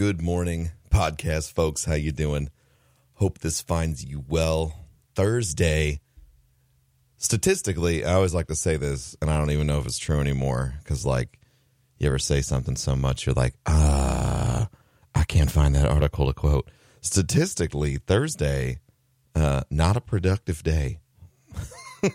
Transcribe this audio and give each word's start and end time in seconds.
Good 0.00 0.22
morning, 0.22 0.70
podcast 0.90 1.52
folks. 1.52 1.84
How 1.84 1.92
you 1.92 2.10
doing? 2.10 2.48
Hope 3.16 3.40
this 3.40 3.60
finds 3.60 4.02
you 4.02 4.24
well. 4.26 4.86
Thursday. 5.14 6.00
Statistically, 7.18 8.02
I 8.06 8.14
always 8.14 8.32
like 8.32 8.46
to 8.46 8.56
say 8.56 8.78
this, 8.78 9.14
and 9.20 9.30
I 9.30 9.36
don't 9.36 9.50
even 9.50 9.66
know 9.66 9.78
if 9.78 9.84
it's 9.84 9.98
true 9.98 10.18
anymore. 10.18 10.72
Because, 10.78 11.04
like, 11.04 11.38
you 11.98 12.06
ever 12.06 12.18
say 12.18 12.40
something 12.40 12.76
so 12.76 12.96
much, 12.96 13.26
you're 13.26 13.34
like, 13.34 13.52
ah, 13.66 14.70
I 15.14 15.24
can't 15.24 15.50
find 15.50 15.74
that 15.74 15.90
article 15.90 16.28
to 16.28 16.32
quote. 16.32 16.70
Statistically, 17.02 17.98
Thursday, 17.98 18.78
uh, 19.34 19.64
not 19.68 19.98
a 19.98 20.00
productive 20.00 20.62
day. 20.62 21.00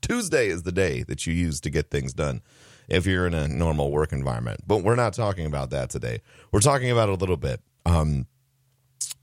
Tuesday 0.00 0.48
is 0.48 0.62
the 0.62 0.72
day 0.72 1.02
that 1.02 1.26
you 1.26 1.34
use 1.34 1.60
to 1.60 1.68
get 1.68 1.90
things 1.90 2.14
done 2.14 2.40
if 2.88 3.06
you're 3.06 3.26
in 3.26 3.34
a 3.34 3.48
normal 3.48 3.90
work 3.90 4.12
environment. 4.12 4.60
But 4.66 4.78
we're 4.78 4.96
not 4.96 5.14
talking 5.14 5.46
about 5.46 5.70
that 5.70 5.90
today. 5.90 6.22
We're 6.52 6.60
talking 6.60 6.90
about 6.90 7.08
a 7.08 7.14
little 7.14 7.36
bit. 7.36 7.60
Um, 7.84 8.26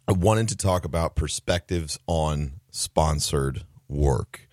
I 0.07 0.11
wanted 0.11 0.49
to 0.49 0.57
talk 0.57 0.85
about 0.85 1.15
perspectives 1.15 1.97
on 2.07 2.59
sponsored 2.71 3.63
work. 3.87 4.47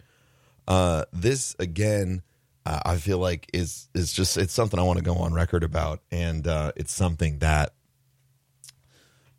Uh, 0.69 1.05
this 1.13 1.57
again, 1.59 2.23
uh, 2.65 2.81
I 2.85 2.97
feel 2.97 3.19
like 3.19 3.51
is 3.53 3.89
is 3.95 4.13
just 4.13 4.37
it's 4.37 4.53
something 4.53 4.79
I 4.79 4.85
want 4.85 4.99
to 4.99 5.05
go 5.05 5.15
on 5.15 5.33
record 5.33 5.65
about, 5.65 6.01
and 6.13 6.47
uh, 6.47 6.73
it's 6.77 6.93
something 6.93 7.39
that 7.39 7.75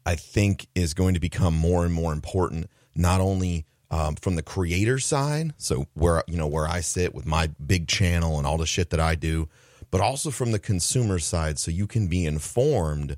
I 0.06 0.16
think 0.16 0.68
is 0.76 0.94
going 0.94 1.14
to 1.14 1.20
become 1.20 1.56
more 1.56 1.86
and 1.86 1.94
more 1.94 2.12
important, 2.12 2.70
not 2.96 3.22
only 3.22 3.66
um, 3.90 4.16
from 4.16 4.36
the 4.36 4.42
creator 4.42 5.00
side, 5.00 5.54
so 5.58 5.86
where 5.94 6.24
you 6.28 6.38
know 6.38 6.48
where 6.48 6.68
I 6.68 6.82
sit 6.82 7.14
with 7.14 7.26
my 7.26 7.48
big 7.66 7.88
channel 7.88 8.38
and 8.38 8.48
all 8.48 8.58
the 8.58 8.66
shit 8.66 8.90
that 8.90 9.00
I 9.00 9.16
do, 9.16 9.48
but 9.92 10.02
also 10.02 10.32
from 10.32 10.52
the 10.52 10.60
consumer 10.60 11.20
side, 11.20 11.60
so 11.60 11.70
you 11.70 11.86
can 11.86 12.08
be 12.08 12.26
informed 12.26 13.18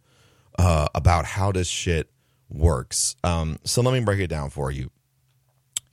uh, 0.59 0.87
about 0.93 1.25
how 1.25 1.51
this 1.51 1.67
shit 1.67 2.09
works. 2.49 3.15
Um, 3.23 3.59
so 3.63 3.81
let 3.81 3.93
me 3.93 3.99
break 4.01 4.19
it 4.19 4.27
down 4.27 4.49
for 4.49 4.71
you. 4.71 4.89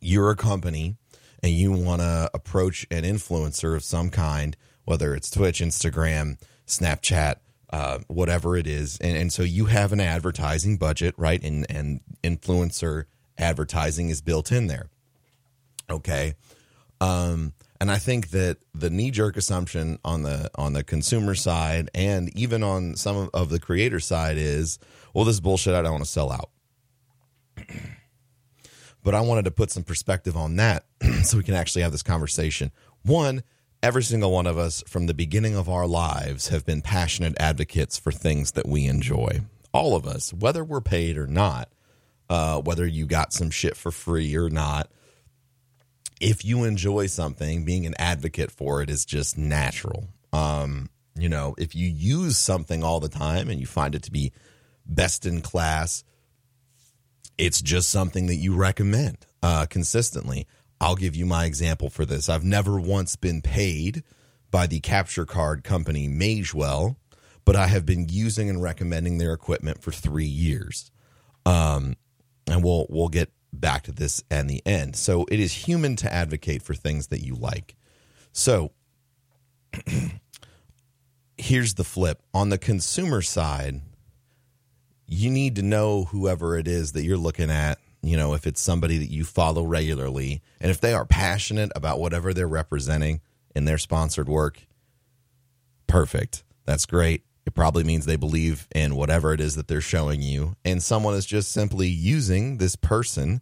You're 0.00 0.30
a 0.30 0.36
company 0.36 0.96
and 1.42 1.52
you 1.52 1.72
want 1.72 2.02
to 2.02 2.30
approach 2.34 2.86
an 2.90 3.02
influencer 3.02 3.74
of 3.74 3.84
some 3.84 4.10
kind, 4.10 4.56
whether 4.84 5.14
it's 5.14 5.30
Twitch, 5.30 5.60
Instagram, 5.60 6.38
Snapchat, 6.66 7.36
uh, 7.72 7.98
whatever 8.08 8.56
it 8.56 8.66
is, 8.66 8.98
and, 8.98 9.16
and 9.16 9.32
so 9.32 9.42
you 9.42 9.66
have 9.66 9.92
an 9.92 10.00
advertising 10.00 10.76
budget, 10.76 11.14
right? 11.16 11.42
And 11.42 11.66
and 11.70 12.00
influencer 12.24 13.04
advertising 13.38 14.08
is 14.08 14.20
built 14.20 14.50
in 14.50 14.66
there. 14.66 14.88
Okay. 15.88 16.34
Um, 17.00 17.54
and 17.80 17.90
I 17.90 17.96
think 17.96 18.28
that 18.30 18.58
the 18.74 18.90
knee 18.90 19.10
jerk 19.10 19.36
assumption 19.36 19.98
on 20.04 20.22
the 20.22 20.50
on 20.54 20.74
the 20.74 20.84
consumer 20.84 21.34
side 21.34 21.90
and 21.94 22.36
even 22.36 22.62
on 22.62 22.94
some 22.96 23.16
of, 23.16 23.30
of 23.32 23.48
the 23.48 23.58
creator 23.58 24.00
side 24.00 24.36
is, 24.36 24.78
well, 25.14 25.24
this 25.24 25.36
is 25.36 25.40
bullshit. 25.40 25.74
I 25.74 25.80
don't 25.80 25.92
want 25.92 26.04
to 26.04 26.10
sell 26.10 26.30
out. 26.30 26.50
but 29.02 29.14
I 29.14 29.22
wanted 29.22 29.46
to 29.46 29.50
put 29.50 29.70
some 29.70 29.82
perspective 29.82 30.36
on 30.36 30.56
that 30.56 30.84
so 31.22 31.38
we 31.38 31.42
can 31.42 31.54
actually 31.54 31.82
have 31.82 31.92
this 31.92 32.02
conversation. 32.02 32.70
One, 33.02 33.42
every 33.82 34.02
single 34.02 34.30
one 34.30 34.46
of 34.46 34.58
us 34.58 34.84
from 34.86 35.06
the 35.06 35.14
beginning 35.14 35.56
of 35.56 35.70
our 35.70 35.86
lives 35.86 36.48
have 36.48 36.66
been 36.66 36.82
passionate 36.82 37.34
advocates 37.40 37.98
for 37.98 38.12
things 38.12 38.52
that 38.52 38.68
we 38.68 38.86
enjoy. 38.86 39.40
All 39.72 39.96
of 39.96 40.06
us, 40.06 40.34
whether 40.34 40.62
we're 40.62 40.82
paid 40.82 41.16
or 41.16 41.26
not, 41.26 41.70
uh, 42.28 42.60
whether 42.60 42.86
you 42.86 43.06
got 43.06 43.32
some 43.32 43.50
shit 43.50 43.76
for 43.76 43.90
free 43.90 44.36
or 44.36 44.50
not 44.50 44.90
if 46.20 46.44
you 46.44 46.64
enjoy 46.64 47.06
something, 47.06 47.64
being 47.64 47.86
an 47.86 47.94
advocate 47.98 48.50
for 48.50 48.82
it 48.82 48.90
is 48.90 49.04
just 49.04 49.38
natural. 49.38 50.08
Um, 50.32 50.90
you 51.16 51.28
know, 51.28 51.54
if 51.58 51.74
you 51.74 51.88
use 51.88 52.36
something 52.36 52.84
all 52.84 53.00
the 53.00 53.08
time 53.08 53.48
and 53.48 53.58
you 53.58 53.66
find 53.66 53.94
it 53.94 54.02
to 54.04 54.12
be 54.12 54.32
best 54.86 55.26
in 55.26 55.40
class, 55.40 56.04
it's 57.38 57.62
just 57.62 57.88
something 57.88 58.26
that 58.26 58.36
you 58.36 58.54
recommend 58.54 59.18
uh, 59.42 59.66
consistently. 59.68 60.46
I'll 60.80 60.96
give 60.96 61.16
you 61.16 61.26
my 61.26 61.46
example 61.46 61.90
for 61.90 62.04
this. 62.04 62.28
I've 62.28 62.44
never 62.44 62.78
once 62.78 63.16
been 63.16 63.40
paid 63.42 64.02
by 64.50 64.66
the 64.66 64.80
capture 64.80 65.26
card 65.26 65.64
company 65.64 66.08
Magewell, 66.08 66.96
but 67.44 67.56
I 67.56 67.66
have 67.66 67.86
been 67.86 68.08
using 68.08 68.50
and 68.50 68.62
recommending 68.62 69.18
their 69.18 69.32
equipment 69.32 69.82
for 69.82 69.90
three 69.90 70.26
years. 70.26 70.90
Um, 71.46 71.96
and 72.46 72.62
we'll 72.62 72.86
we'll 72.90 73.08
get 73.08 73.32
back 73.52 73.82
to 73.84 73.92
this 73.92 74.22
and 74.30 74.48
the 74.48 74.62
end. 74.66 74.96
So 74.96 75.26
it 75.30 75.40
is 75.40 75.52
human 75.52 75.96
to 75.96 76.12
advocate 76.12 76.62
for 76.62 76.74
things 76.74 77.08
that 77.08 77.24
you 77.24 77.34
like. 77.34 77.74
So 78.32 78.72
here's 81.38 81.74
the 81.74 81.84
flip 81.84 82.22
on 82.32 82.48
the 82.48 82.58
consumer 82.58 83.22
side, 83.22 83.80
you 85.06 85.30
need 85.30 85.56
to 85.56 85.62
know 85.62 86.04
whoever 86.04 86.56
it 86.56 86.68
is 86.68 86.92
that 86.92 87.02
you're 87.02 87.16
looking 87.16 87.50
at. 87.50 87.78
You 88.02 88.16
know, 88.16 88.32
if 88.32 88.46
it's 88.46 88.62
somebody 88.62 88.96
that 88.98 89.10
you 89.10 89.24
follow 89.24 89.64
regularly, 89.64 90.40
and 90.60 90.70
if 90.70 90.80
they 90.80 90.94
are 90.94 91.04
passionate 91.04 91.70
about 91.76 92.00
whatever 92.00 92.32
they're 92.32 92.48
representing 92.48 93.20
in 93.54 93.66
their 93.66 93.76
sponsored 93.76 94.28
work, 94.28 94.66
perfect. 95.86 96.42
That's 96.64 96.86
great. 96.86 97.24
It 97.50 97.54
probably 97.54 97.82
means 97.82 98.06
they 98.06 98.14
believe 98.14 98.68
in 98.76 98.94
whatever 98.94 99.34
it 99.34 99.40
is 99.40 99.56
that 99.56 99.66
they're 99.66 99.80
showing 99.80 100.22
you. 100.22 100.54
And 100.64 100.80
someone 100.80 101.14
is 101.14 101.26
just 101.26 101.50
simply 101.50 101.88
using 101.88 102.58
this 102.58 102.76
person 102.76 103.40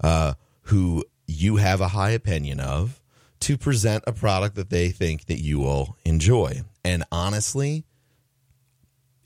uh, 0.00 0.34
who 0.66 1.04
you 1.26 1.56
have 1.56 1.80
a 1.80 1.88
high 1.88 2.10
opinion 2.10 2.60
of 2.60 3.00
to 3.40 3.58
present 3.58 4.04
a 4.06 4.12
product 4.12 4.54
that 4.54 4.70
they 4.70 4.90
think 4.90 5.24
that 5.24 5.40
you 5.40 5.58
will 5.58 5.96
enjoy. 6.04 6.62
And 6.84 7.02
honestly, 7.10 7.84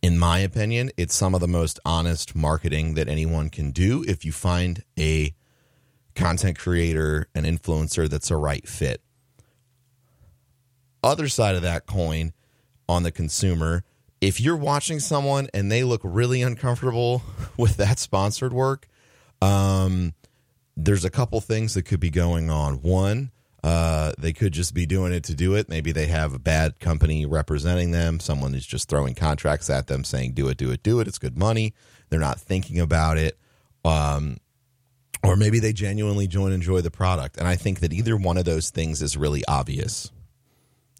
in 0.00 0.18
my 0.18 0.38
opinion, 0.38 0.92
it's 0.96 1.14
some 1.14 1.34
of 1.34 1.42
the 1.42 1.46
most 1.46 1.78
honest 1.84 2.34
marketing 2.34 2.94
that 2.94 3.06
anyone 3.06 3.50
can 3.50 3.70
do 3.70 4.02
if 4.08 4.24
you 4.24 4.32
find 4.32 4.82
a 4.98 5.34
content 6.14 6.58
creator, 6.58 7.28
an 7.34 7.44
influencer 7.44 8.08
that's 8.08 8.30
a 8.30 8.36
right 8.38 8.66
fit. 8.66 9.02
Other 11.02 11.28
side 11.28 11.54
of 11.54 11.60
that 11.60 11.84
coin 11.84 12.32
on 12.88 13.02
the 13.02 13.12
consumer 13.12 13.84
if 14.20 14.40
you're 14.40 14.56
watching 14.56 15.00
someone 15.00 15.48
and 15.52 15.70
they 15.70 15.84
look 15.84 16.00
really 16.04 16.42
uncomfortable 16.42 17.22
with 17.56 17.76
that 17.76 17.98
sponsored 17.98 18.52
work, 18.52 18.88
um, 19.42 20.14
there's 20.76 21.04
a 21.04 21.10
couple 21.10 21.40
things 21.40 21.74
that 21.74 21.82
could 21.82 22.00
be 22.00 22.10
going 22.10 22.50
on. 22.50 22.76
One, 22.76 23.30
uh, 23.62 24.12
they 24.18 24.32
could 24.32 24.52
just 24.52 24.74
be 24.74 24.86
doing 24.86 25.12
it 25.12 25.24
to 25.24 25.34
do 25.34 25.54
it. 25.54 25.68
Maybe 25.68 25.92
they 25.92 26.06
have 26.06 26.34
a 26.34 26.38
bad 26.38 26.78
company 26.78 27.26
representing 27.26 27.90
them. 27.90 28.20
Someone 28.20 28.54
is 28.54 28.66
just 28.66 28.88
throwing 28.88 29.14
contracts 29.14 29.68
at 29.70 29.86
them 29.86 30.04
saying, 30.04 30.32
do 30.32 30.48
it, 30.48 30.56
do 30.56 30.70
it, 30.70 30.82
do 30.82 31.00
it. 31.00 31.08
It's 31.08 31.18
good 31.18 31.36
money. 31.36 31.74
They're 32.08 32.20
not 32.20 32.38
thinking 32.40 32.78
about 32.78 33.18
it. 33.18 33.38
Um, 33.84 34.38
or 35.22 35.36
maybe 35.36 35.58
they 35.58 35.72
genuinely 35.72 36.26
join 36.26 36.52
enjoy 36.52 36.80
the 36.82 36.90
product. 36.90 37.38
And 37.38 37.48
I 37.48 37.56
think 37.56 37.80
that 37.80 37.92
either 37.92 38.16
one 38.16 38.36
of 38.36 38.44
those 38.44 38.70
things 38.70 39.02
is 39.02 39.16
really 39.16 39.42
obvious. 39.48 40.12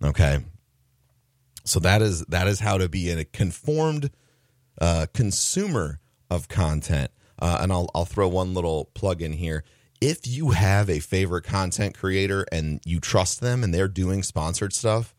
Okay. 0.03 0.41
So 1.67 1.81
that 1.81 2.01
is 2.01 2.25
that 2.27 2.47
is 2.47 2.61
how 2.61 2.79
to 2.79 2.89
be 2.89 3.11
a 3.11 3.25
conformed 3.25 4.11
uh, 4.81 5.07
consumer 5.13 6.01
of 6.31 6.49
content. 6.49 7.11
Uh, 7.39 7.59
and 7.61 7.73
I'll 7.73 7.91
I'll 7.95 8.05
throw 8.05 8.29
one 8.29 8.55
little 8.55 8.87
plug 8.95 9.21
in 9.21 9.33
here. 9.33 9.65
If 10.01 10.27
you 10.27 10.51
have 10.51 10.89
a 10.89 11.01
favorite 11.01 11.45
content 11.45 11.97
creator 11.97 12.47
and 12.53 12.81
you 12.85 13.01
trust 13.01 13.41
them 13.41 13.65
and 13.65 13.75
they're 13.75 13.89
doing 13.89 14.23
sponsored 14.23 14.73
stuff, 14.73 15.15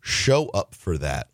show 0.00 0.48
up 0.50 0.74
for 0.74 0.96
that 0.98 1.28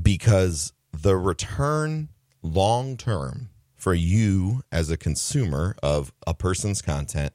because 0.00 0.72
the 0.92 1.16
return 1.16 2.08
long 2.42 2.96
term 2.96 3.50
for 3.74 3.94
you 3.94 4.62
as 4.70 4.90
a 4.90 4.96
consumer 4.96 5.76
of 5.82 6.12
a 6.26 6.34
person's 6.34 6.80
content 6.80 7.32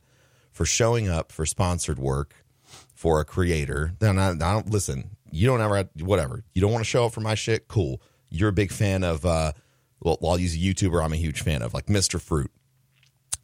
for 0.52 0.66
showing 0.66 1.08
up 1.10 1.32
for 1.32 1.46
sponsored 1.46 2.00
work 2.00 2.46
for 2.94 3.20
a 3.20 3.26
creator 3.26 3.94
then 4.00 4.18
I, 4.18 4.32
I 4.32 4.36
don't 4.36 4.70
listen 4.70 5.17
you 5.32 5.48
don't 5.48 5.62
ever 5.62 5.90
whatever. 6.00 6.44
You 6.54 6.62
don't 6.62 6.72
want 6.72 6.84
to 6.84 6.90
show 6.90 7.06
up 7.06 7.14
for 7.14 7.22
my 7.22 7.36
shit? 7.36 7.68
Cool. 7.68 8.02
You're 8.30 8.50
a 8.50 8.54
big 8.54 8.72
fan 8.72 9.04
of 9.04 9.26
uh 9.26 9.54
well, 10.00 10.18
I'll 10.24 10.40
use 10.40 10.56
a 10.56 10.60
YouTuber 10.60 11.04
I'm 11.04 11.14
a 11.14 11.18
huge 11.18 11.42
fan 11.42 11.62
of, 11.62 11.74
like 11.74 11.88
Mr. 11.88 12.22
Fruit. 12.22 12.52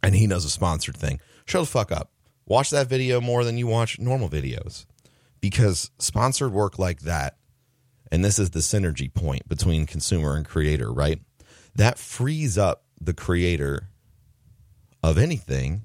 And 0.02 0.16
he 0.16 0.28
does 0.28 0.46
a 0.46 0.50
sponsored 0.50 0.98
thing. 0.98 1.20
Show 1.46 1.62
the 1.62 1.68
fuck 1.68 1.92
up. 1.92 2.12
Watch 2.46 2.70
that 2.72 2.88
video 2.88 3.22
more 3.22 3.44
than 3.44 3.58
you 3.58 3.68
watch 3.68 4.00
normal 4.00 4.30
videos. 4.30 4.86
Because 5.42 5.92
sponsored 5.98 6.52
work 6.52 6.78
like 6.78 7.02
that, 7.02 7.38
and 8.12 8.24
this 8.24 8.38
is 8.38 8.52
the 8.52 8.60
synergy 8.60 9.14
point 9.14 9.48
between 9.48 9.86
consumer 9.86 10.36
and 10.36 10.46
creator, 10.46 10.92
right? 10.92 11.20
That 11.76 11.98
frees 11.98 12.58
up 12.58 12.84
the 13.02 13.14
creator 13.14 13.90
of 15.02 15.18
anything 15.18 15.84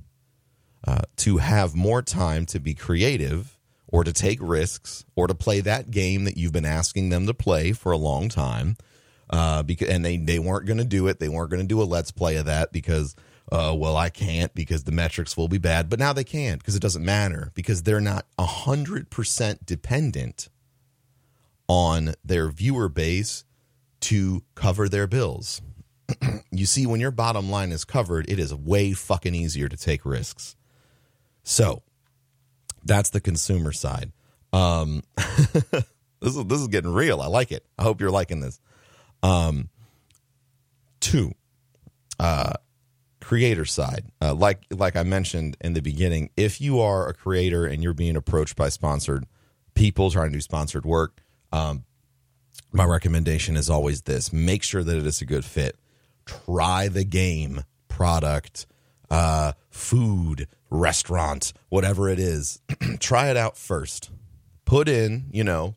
uh, 0.86 1.02
to 1.16 1.38
have 1.38 1.74
more 1.74 2.02
time 2.02 2.46
to 2.46 2.60
be 2.60 2.74
creative 2.74 3.57
or 3.88 4.04
to 4.04 4.12
take 4.12 4.38
risks 4.40 5.04
or 5.16 5.26
to 5.26 5.34
play 5.34 5.60
that 5.60 5.90
game 5.90 6.24
that 6.24 6.36
you've 6.36 6.52
been 6.52 6.64
asking 6.64 7.08
them 7.08 7.26
to 7.26 7.34
play 7.34 7.72
for 7.72 7.92
a 7.92 7.96
long 7.96 8.28
time. 8.28 8.76
Uh, 9.30 9.62
because 9.62 9.88
and 9.88 10.04
they 10.04 10.16
they 10.16 10.38
weren't 10.38 10.66
going 10.66 10.78
to 10.78 10.84
do 10.84 11.06
it. 11.08 11.20
They 11.20 11.28
weren't 11.28 11.50
going 11.50 11.62
to 11.62 11.68
do 11.68 11.82
a 11.82 11.84
let's 11.84 12.10
play 12.10 12.36
of 12.36 12.46
that 12.46 12.72
because 12.72 13.14
uh, 13.52 13.74
well 13.76 13.96
I 13.96 14.08
can't 14.08 14.54
because 14.54 14.84
the 14.84 14.92
metrics 14.92 15.36
will 15.36 15.48
be 15.48 15.58
bad. 15.58 15.90
But 15.90 15.98
now 15.98 16.14
they 16.14 16.24
can 16.24 16.56
because 16.56 16.74
it 16.74 16.82
doesn't 16.82 17.04
matter 17.04 17.50
because 17.54 17.82
they're 17.82 18.00
not 18.00 18.24
hundred 18.38 19.10
percent 19.10 19.66
dependent 19.66 20.48
on 21.68 22.14
their 22.24 22.48
viewer 22.48 22.88
base 22.88 23.44
to 24.00 24.42
cover 24.54 24.88
their 24.88 25.06
bills. 25.06 25.60
you 26.50 26.64
see, 26.64 26.86
when 26.86 27.00
your 27.00 27.10
bottom 27.10 27.50
line 27.50 27.70
is 27.70 27.84
covered, 27.84 28.30
it 28.30 28.38
is 28.38 28.54
way 28.54 28.92
fucking 28.92 29.34
easier 29.34 29.68
to 29.68 29.76
take 29.76 30.06
risks. 30.06 30.56
So 31.42 31.82
that's 32.84 33.10
the 33.10 33.20
consumer 33.20 33.72
side. 33.72 34.12
Um, 34.52 35.02
this 35.16 36.36
is 36.36 36.44
this 36.46 36.60
is 36.60 36.68
getting 36.68 36.92
real. 36.92 37.20
I 37.20 37.26
like 37.26 37.52
it. 37.52 37.64
I 37.78 37.82
hope 37.82 38.00
you're 38.00 38.10
liking 38.10 38.40
this. 38.40 38.60
Um, 39.22 39.68
two, 41.00 41.34
uh, 42.18 42.54
creator 43.20 43.64
side. 43.64 44.06
Uh, 44.20 44.34
like 44.34 44.64
like 44.70 44.96
I 44.96 45.02
mentioned 45.02 45.56
in 45.60 45.74
the 45.74 45.82
beginning, 45.82 46.30
if 46.36 46.60
you 46.60 46.80
are 46.80 47.08
a 47.08 47.14
creator 47.14 47.66
and 47.66 47.82
you're 47.82 47.94
being 47.94 48.16
approached 48.16 48.56
by 48.56 48.68
sponsored 48.68 49.26
people 49.74 50.10
trying 50.10 50.30
to 50.30 50.38
do 50.38 50.40
sponsored 50.40 50.84
work, 50.84 51.20
um, 51.52 51.84
my 52.72 52.84
recommendation 52.84 53.56
is 53.56 53.68
always 53.68 54.02
this: 54.02 54.32
make 54.32 54.62
sure 54.62 54.82
that 54.82 54.96
it 54.96 55.06
is 55.06 55.20
a 55.20 55.26
good 55.26 55.44
fit. 55.44 55.76
Try 56.24 56.88
the 56.88 57.04
game, 57.04 57.64
product, 57.88 58.66
uh, 59.10 59.52
food, 59.70 60.48
restaurant, 60.70 61.52
whatever 61.68 62.08
it 62.08 62.18
is. 62.18 62.60
Try 63.00 63.30
it 63.30 63.36
out 63.36 63.56
first. 63.56 64.10
Put 64.64 64.88
in, 64.88 65.30
you 65.32 65.44
know, 65.44 65.76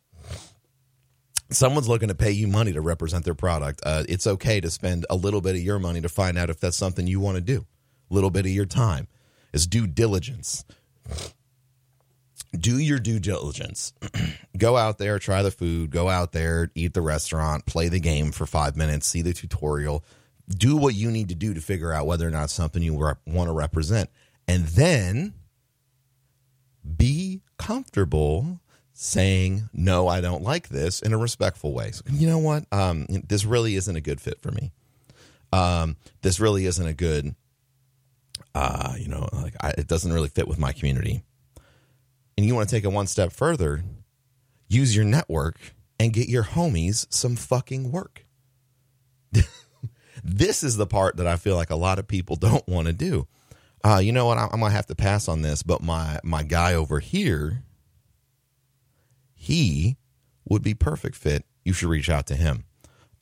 someone's 1.49 1.87
looking 1.87 2.07
to 2.07 2.15
pay 2.15 2.31
you 2.31 2.47
money 2.47 2.73
to 2.73 2.81
represent 2.81 3.25
their 3.25 3.35
product. 3.35 3.81
Uh, 3.85 4.03
it's 4.09 4.27
okay 4.27 4.59
to 4.61 4.69
spend 4.69 5.05
a 5.09 5.15
little 5.15 5.41
bit 5.41 5.55
of 5.55 5.61
your 5.61 5.79
money 5.79 6.01
to 6.01 6.09
find 6.09 6.37
out 6.37 6.49
if 6.49 6.59
that's 6.59 6.77
something 6.77 7.07
you 7.07 7.19
want 7.19 7.35
to 7.35 7.41
do. 7.41 7.65
A 8.09 8.13
little 8.13 8.31
bit 8.31 8.45
of 8.45 8.51
your 8.51 8.65
time 8.65 9.07
is 9.53 9.67
due 9.67 9.87
diligence. 9.87 10.65
Do 12.53 12.77
your 12.77 12.99
due 12.99 13.19
diligence. 13.19 13.93
go 14.57 14.75
out 14.75 14.97
there, 14.97 15.19
try 15.19 15.41
the 15.41 15.51
food, 15.51 15.89
go 15.89 16.09
out 16.09 16.33
there, 16.33 16.69
eat 16.75 16.93
the 16.93 17.01
restaurant, 17.01 17.65
play 17.65 17.87
the 17.87 17.99
game 17.99 18.31
for 18.31 18.45
five 18.45 18.75
minutes, 18.75 19.07
see 19.07 19.21
the 19.21 19.33
tutorial, 19.33 20.03
do 20.49 20.75
what 20.75 20.95
you 20.95 21.11
need 21.11 21.29
to 21.29 21.35
do 21.35 21.53
to 21.53 21.61
figure 21.61 21.93
out 21.93 22.05
whether 22.05 22.27
or 22.27 22.31
not 22.31 22.49
something 22.49 22.81
you 22.81 22.93
want 22.93 23.17
to 23.25 23.53
represent. 23.53 24.09
And 24.51 24.65
then 24.65 25.33
be 26.97 27.41
comfortable 27.57 28.59
saying 28.91 29.69
no 29.71 30.09
i 30.09 30.19
don't 30.19 30.43
like 30.43 30.67
this 30.67 31.01
in 31.01 31.13
a 31.13 31.17
respectful 31.17 31.73
way. 31.73 31.91
So, 31.91 32.03
you 32.11 32.27
know 32.27 32.37
what? 32.37 32.65
Um, 32.69 33.05
this 33.29 33.45
really 33.45 33.75
isn't 33.75 33.95
a 33.95 34.01
good 34.01 34.19
fit 34.19 34.41
for 34.41 34.51
me. 34.51 34.73
Um, 35.53 35.95
this 36.21 36.41
really 36.41 36.65
isn't 36.65 36.85
a 36.85 36.93
good 36.93 37.33
uh, 38.53 38.95
you 38.99 39.07
know 39.07 39.29
like 39.31 39.55
I, 39.61 39.69
it 39.77 39.87
doesn't 39.87 40.11
really 40.11 40.27
fit 40.27 40.49
with 40.49 40.59
my 40.59 40.73
community. 40.73 41.23
And 42.35 42.45
you 42.45 42.53
want 42.53 42.67
to 42.67 42.75
take 42.75 42.83
it 42.83 42.91
one 42.91 43.07
step 43.07 43.31
further 43.31 43.85
use 44.67 44.93
your 44.93 45.05
network 45.05 45.59
and 45.97 46.11
get 46.11 46.27
your 46.27 46.43
homies 46.43 47.07
some 47.09 47.37
fucking 47.37 47.89
work. 47.89 48.25
This 50.23 50.61
is 50.61 50.77
the 50.77 50.85
part 50.85 51.17
that 51.17 51.25
i 51.25 51.35
feel 51.35 51.55
like 51.55 51.71
a 51.71 51.75
lot 51.75 51.97
of 51.97 52.07
people 52.07 52.35
don't 52.35 52.67
want 52.67 52.87
to 52.87 52.93
do 52.93 53.27
uh, 53.83 53.97
you 53.97 54.11
know 54.11 54.25
what 54.25 54.37
i'm 54.37 54.49
gonna 54.59 54.69
have 54.69 54.85
to 54.87 54.95
pass 54.95 55.27
on 55.27 55.41
this 55.41 55.63
but 55.63 55.81
my 55.81 56.19
my 56.23 56.43
guy 56.43 56.73
over 56.73 56.99
here 56.99 57.63
he 59.41 59.97
would 60.47 60.61
be 60.61 60.75
perfect 60.75 61.15
fit, 61.15 61.45
you 61.65 61.73
should 61.73 61.89
reach 61.89 62.11
out 62.11 62.27
to 62.27 62.35
him. 62.35 62.65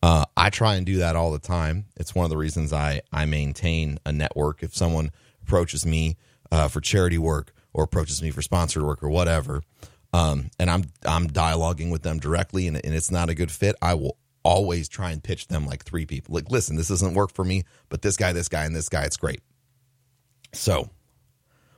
Uh, 0.04 0.26
I 0.36 0.50
try 0.50 0.76
and 0.76 0.86
do 0.86 0.98
that 0.98 1.16
all 1.16 1.32
the 1.32 1.40
time. 1.40 1.86
It's 1.96 2.14
one 2.14 2.26
of 2.26 2.30
the 2.30 2.36
reasons 2.36 2.74
I 2.74 3.02
I 3.14 3.26
maintain 3.26 4.00
a 4.06 4.12
network. 4.12 4.62
If 4.62 4.76
someone 4.76 5.12
approaches 5.44 5.86
me 5.86 6.18
uh, 6.52 6.68
for 6.68 6.82
charity 6.82 7.18
work 7.18 7.54
or 7.74 7.86
approaches 7.86 8.22
me 8.22 8.32
for 8.32 8.42
sponsored 8.42 8.84
work 8.84 9.02
or 9.02 9.10
whatever, 9.10 9.62
um, 10.12 10.50
and 10.60 10.70
I'm 10.70 10.86
I'm 11.06 11.30
dialoguing 11.30 11.90
with 11.90 12.04
them 12.04 12.20
directly, 12.20 12.68
and, 12.68 12.76
and 12.84 12.94
it's 12.94 13.12
not 13.12 13.30
a 13.30 13.34
good 13.34 13.52
fit, 13.52 13.78
I 13.82 13.94
will 13.94 14.18
always 14.44 14.90
try 14.90 15.12
and 15.12 15.24
pitch 15.24 15.48
them 15.48 15.66
like 15.66 15.86
three 15.86 16.06
people. 16.06 16.36
Like, 16.36 16.52
listen, 16.52 16.76
this 16.76 16.90
doesn't 16.90 17.14
work 17.14 17.34
for 17.34 17.46
me, 17.46 17.64
but 17.88 18.02
this 18.02 18.18
guy, 18.18 18.34
this 18.34 18.50
guy, 18.50 18.66
and 18.66 18.76
this 18.76 18.90
guy, 18.90 19.04
it's 19.04 19.18
great. 19.18 19.40
So, 20.52 20.90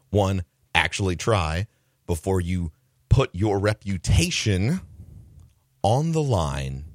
one, 0.10 0.44
actually 0.74 1.16
try 1.16 1.68
before 2.08 2.42
you 2.42 2.72
put 3.10 3.30
your 3.34 3.60
reputation 3.60 4.82
on 5.84 6.12
the 6.12 6.22
line 6.22 6.86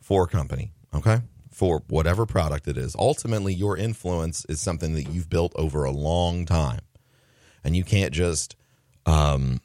for 0.00 0.24
a 0.24 0.26
company, 0.26 0.72
okay? 0.94 1.20
For 1.50 1.82
whatever 1.88 2.26
product 2.26 2.66
it 2.66 2.76
is. 2.76 2.96
Ultimately, 2.96 3.54
your 3.54 3.76
influence 3.76 4.44
is 4.46 4.60
something 4.60 4.94
that 4.94 5.04
you've 5.10 5.28
built 5.28 5.52
over 5.56 5.84
a 5.84 5.90
long 5.90 6.46
time. 6.46 6.80
And 7.62 7.76
you 7.76 7.84
can't 7.84 8.12
just 8.12 8.56
um 9.06 9.60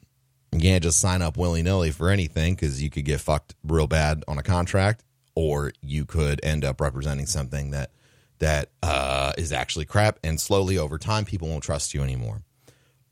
you 0.52 0.60
can't 0.60 0.82
just 0.82 1.00
sign 1.00 1.22
up 1.22 1.36
willy-nilly 1.36 1.90
for 1.90 2.10
anything 2.10 2.54
because 2.54 2.82
you 2.82 2.88
could 2.90 3.04
get 3.04 3.20
fucked 3.20 3.54
real 3.64 3.86
bad 3.86 4.24
on 4.28 4.38
a 4.38 4.42
contract 4.42 5.04
or 5.34 5.72
you 5.82 6.04
could 6.04 6.42
end 6.44 6.64
up 6.64 6.80
representing 6.80 7.26
something 7.26 7.70
that 7.72 7.90
that 8.38 8.70
uh, 8.82 9.32
is 9.38 9.52
actually 9.52 9.84
crap 9.84 10.18
and 10.22 10.40
slowly 10.40 10.78
over 10.78 10.98
time 10.98 11.24
people 11.24 11.48
won't 11.48 11.64
trust 11.64 11.94
you 11.94 12.02
anymore 12.02 12.42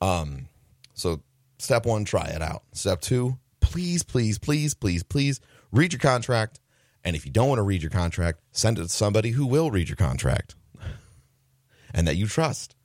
um 0.00 0.48
so 0.94 1.20
Step 1.64 1.86
one, 1.86 2.04
try 2.04 2.26
it 2.26 2.42
out. 2.42 2.62
Step 2.72 3.00
two, 3.00 3.38
please, 3.60 4.02
please, 4.02 4.38
please, 4.38 4.74
please, 4.74 5.02
please 5.02 5.40
read 5.72 5.92
your 5.92 6.00
contract. 6.00 6.60
And 7.04 7.14
if 7.16 7.24
you 7.24 7.32
don't 7.32 7.48
want 7.48 7.58
to 7.58 7.62
read 7.62 7.82
your 7.82 7.90
contract, 7.90 8.40
send 8.52 8.78
it 8.78 8.82
to 8.82 8.88
somebody 8.88 9.30
who 9.30 9.46
will 9.46 9.70
read 9.70 9.88
your 9.88 9.96
contract 9.96 10.54
and 11.94 12.06
that 12.06 12.16
you 12.16 12.26
trust. 12.26 12.76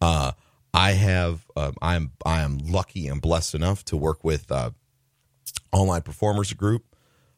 Uh, 0.00 0.32
I 0.72 0.92
have, 0.92 1.46
uh, 1.54 1.72
I'm, 1.80 2.10
I 2.24 2.40
am 2.40 2.58
lucky 2.58 3.06
and 3.06 3.20
blessed 3.20 3.54
enough 3.54 3.84
to 3.86 3.96
work 3.96 4.24
with 4.24 4.50
uh, 4.50 4.70
Online 5.72 6.02
Performers 6.02 6.52
Group. 6.54 6.84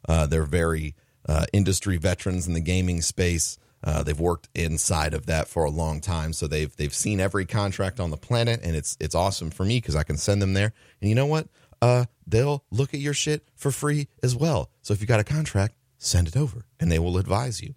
Uh, 0.08 0.26
they're 0.26 0.44
very 0.44 0.94
uh, 1.28 1.44
industry 1.52 1.98
veterans 1.98 2.46
in 2.46 2.54
the 2.54 2.60
gaming 2.60 3.02
space. 3.02 3.58
Uh, 3.84 4.02
they've 4.02 4.18
worked 4.18 4.48
inside 4.54 5.14
of 5.14 5.26
that 5.26 5.48
for 5.48 5.64
a 5.64 5.70
long 5.70 6.00
time, 6.00 6.32
so 6.32 6.46
they've 6.46 6.74
they've 6.76 6.94
seen 6.94 7.20
every 7.20 7.46
contract 7.46 8.00
on 8.00 8.10
the 8.10 8.16
planet, 8.16 8.60
and 8.62 8.74
it's 8.74 8.96
it's 9.00 9.14
awesome 9.14 9.50
for 9.50 9.64
me 9.64 9.78
because 9.78 9.94
I 9.94 10.02
can 10.02 10.16
send 10.16 10.42
them 10.42 10.54
there. 10.54 10.72
And 11.00 11.08
you 11.08 11.14
know 11.14 11.26
what? 11.26 11.48
Uh, 11.80 12.06
they'll 12.26 12.64
look 12.70 12.94
at 12.94 13.00
your 13.00 13.14
shit 13.14 13.46
for 13.54 13.70
free 13.70 14.08
as 14.22 14.34
well. 14.34 14.70
So 14.82 14.94
if 14.94 15.00
you 15.00 15.06
got 15.06 15.20
a 15.20 15.24
contract, 15.24 15.74
send 15.98 16.26
it 16.26 16.36
over, 16.36 16.64
and 16.80 16.90
they 16.90 16.98
will 16.98 17.18
advise 17.18 17.60
you. 17.60 17.74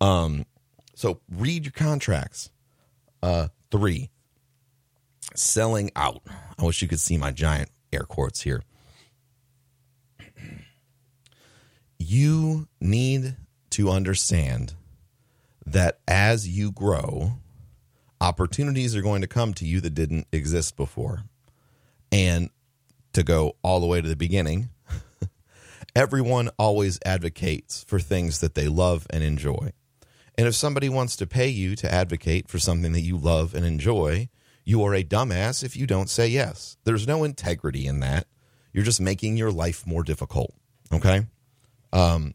Um, 0.00 0.46
so 0.94 1.20
read 1.30 1.64
your 1.64 1.72
contracts. 1.72 2.50
Uh, 3.22 3.48
three, 3.70 4.10
selling 5.34 5.90
out. 5.96 6.22
I 6.58 6.64
wish 6.64 6.80
you 6.80 6.88
could 6.88 7.00
see 7.00 7.18
my 7.18 7.32
giant 7.32 7.70
air 7.92 8.04
quotes 8.04 8.42
here. 8.42 8.62
You 11.98 12.68
need 12.80 13.36
to 13.70 13.90
understand 13.90 14.74
that 15.66 15.98
as 16.06 16.48
you 16.48 16.72
grow, 16.72 17.32
opportunities 18.20 18.94
are 18.96 19.02
going 19.02 19.20
to 19.20 19.26
come 19.26 19.52
to 19.54 19.66
you 19.66 19.80
that 19.80 19.94
didn't 19.94 20.26
exist 20.32 20.76
before. 20.76 21.24
And 22.12 22.50
to 23.12 23.22
go 23.22 23.56
all 23.62 23.80
the 23.80 23.86
way 23.86 24.00
to 24.00 24.08
the 24.08 24.16
beginning, 24.16 24.70
everyone 25.96 26.50
always 26.58 26.98
advocates 27.04 27.84
for 27.84 27.98
things 27.98 28.40
that 28.40 28.54
they 28.54 28.68
love 28.68 29.06
and 29.10 29.24
enjoy. 29.24 29.72
And 30.38 30.46
if 30.46 30.54
somebody 30.54 30.88
wants 30.88 31.16
to 31.16 31.26
pay 31.26 31.48
you 31.48 31.74
to 31.76 31.92
advocate 31.92 32.48
for 32.48 32.58
something 32.58 32.92
that 32.92 33.00
you 33.00 33.16
love 33.16 33.54
and 33.54 33.64
enjoy, 33.64 34.28
you 34.64 34.82
are 34.84 34.94
a 34.94 35.02
dumbass 35.02 35.64
if 35.64 35.76
you 35.76 35.86
don't 35.86 36.10
say 36.10 36.28
yes. 36.28 36.76
There's 36.84 37.06
no 37.06 37.24
integrity 37.24 37.86
in 37.86 38.00
that. 38.00 38.26
You're 38.72 38.84
just 38.84 39.00
making 39.00 39.36
your 39.36 39.50
life 39.50 39.86
more 39.86 40.02
difficult. 40.02 40.52
Okay. 40.92 41.26
Um, 41.92 42.34